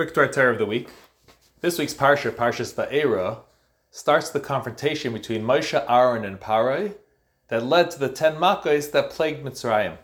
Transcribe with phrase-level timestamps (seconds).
[0.00, 0.88] Quick to our Torah of the week.
[1.60, 3.40] This week's parsha, Parshas Va'eira,
[3.90, 6.94] starts the confrontation between Moshe, Aaron, and Parai
[7.48, 9.98] that led to the ten Makkos that plagued Mitzrayim.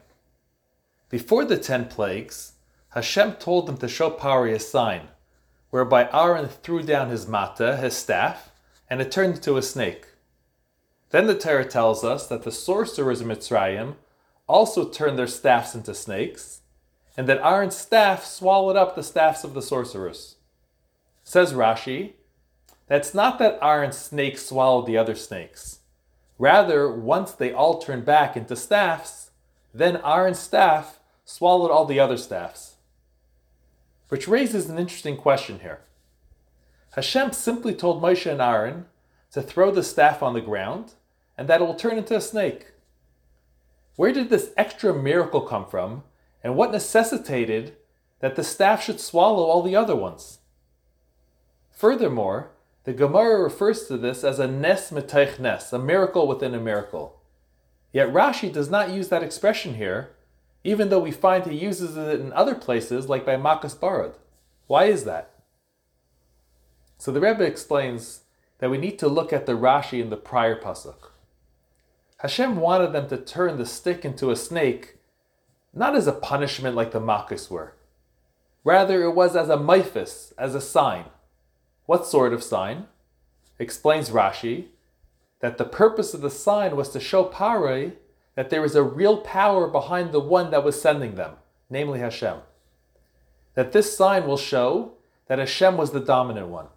[1.08, 2.52] Before the ten plagues,
[2.90, 5.08] Hashem told them to show Parai a sign,
[5.70, 8.50] whereby Aaron threw down his mata, his staff,
[8.90, 10.08] and it turned into a snake.
[11.08, 13.94] Then the Torah tells us that the sorcerers of Mitzrayim
[14.46, 16.60] also turned their staffs into snakes,
[17.16, 20.36] and that Aaron's staff swallowed up the staffs of the sorcerers.
[21.24, 22.12] Says Rashi,
[22.86, 25.80] that's not that Aaron's snake swallowed the other snakes.
[26.38, 29.30] Rather, once they all turned back into staffs,
[29.72, 32.76] then Aaron's staff swallowed all the other staffs.
[34.08, 35.80] Which raises an interesting question here.
[36.94, 38.86] Hashem simply told Moshe and Aaron
[39.32, 40.92] to throw the staff on the ground
[41.36, 42.72] and that it will turn into a snake.
[43.96, 46.04] Where did this extra miracle come from
[46.46, 47.74] and what necessitated
[48.20, 50.38] that the staff should swallow all the other ones.
[51.72, 52.52] Furthermore,
[52.84, 57.20] the Gemara refers to this as a nes mitaych nes, a miracle within a miracle.
[57.90, 60.10] Yet Rashi does not use that expression here,
[60.62, 64.14] even though we find he uses it in other places, like by Makas Barad.
[64.68, 65.32] Why is that?
[66.96, 68.20] So the Rebbe explains
[68.58, 71.10] that we need to look at the Rashi in the prior pasuk.
[72.18, 74.96] Hashem wanted them to turn the stick into a snake
[75.76, 77.74] not as a punishment like the Makkos were.
[78.64, 81.04] Rather, it was as a mofes, as a sign.
[81.84, 82.86] What sort of sign?
[83.58, 84.68] Explains Rashi
[85.40, 87.92] that the purpose of the sign was to show Parai
[88.36, 91.34] that there is a real power behind the one that was sending them,
[91.68, 92.38] namely Hashem.
[93.54, 94.94] That this sign will show
[95.28, 96.68] that Hashem was the dominant one.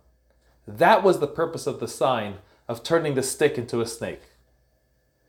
[0.68, 2.36] That was the purpose of the sign
[2.68, 4.22] of turning the stick into a snake.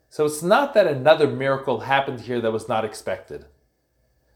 [0.09, 3.45] So it's not that another miracle happened here that was not expected.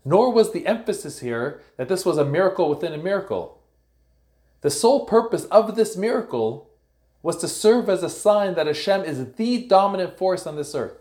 [0.05, 3.59] Nor was the emphasis here that this was a miracle within a miracle.
[4.61, 6.69] The sole purpose of this miracle
[7.23, 10.99] was to serve as a sign that Hashem is the dominant force on this earth.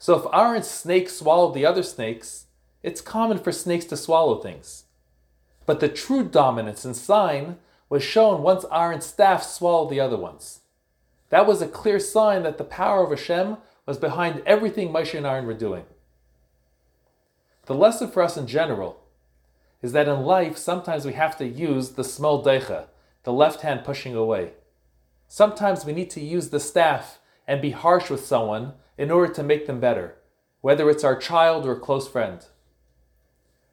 [0.00, 2.46] So if Aaron's snake swallowed the other snakes,
[2.82, 4.84] it's common for snakes to swallow things.
[5.64, 7.58] But the true dominance and sign
[7.88, 10.62] was shown once Aaron's staff swallowed the other ones.
[11.28, 15.24] That was a clear sign that the power of Hashem was behind everything Moshe and
[15.24, 15.84] Aaron were doing.
[17.66, 19.00] The lesson for us in general
[19.82, 22.86] is that in life, sometimes we have to use the smol docheh,
[23.22, 24.52] the left hand pushing away.
[25.28, 29.42] Sometimes we need to use the staff and be harsh with someone in order to
[29.42, 30.16] make them better,
[30.60, 32.46] whether it's our child or a close friend.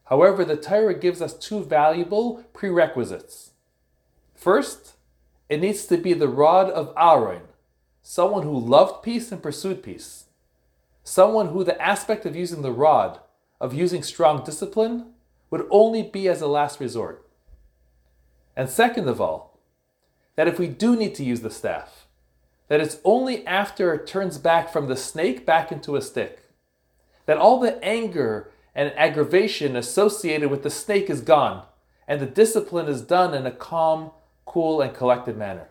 [0.06, 3.52] However, the Torah gives us two valuable prerequisites.
[4.36, 4.94] First,
[5.50, 7.44] it needs to be the rod of Aaron,
[8.02, 10.26] someone who loved peace and pursued peace,
[11.04, 13.20] someone who the aspect of using the rod
[13.60, 15.14] of using strong discipline
[15.50, 17.26] would only be as a last resort.
[18.56, 19.60] And second of all,
[20.36, 22.08] that if we do need to use the staff,
[22.68, 26.44] that it's only after it turns back from the snake back into a stick,
[27.26, 31.66] that all the anger and aggravation associated with the snake is gone,
[32.08, 34.12] and the discipline is done in a calm,
[34.46, 35.70] cool, and collected manner.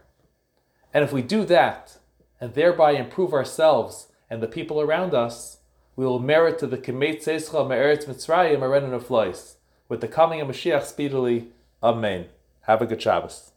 [0.92, 1.98] And if we do that,
[2.40, 5.57] and thereby improve ourselves and the people around us,
[5.98, 9.10] we will merit to the Kimei Tzeischa Me'eretz Mitzrayim Arenan of
[9.88, 11.48] With the coming of Mashiach speedily.
[11.82, 12.26] Amen.
[12.60, 13.50] Have a good Shabbos.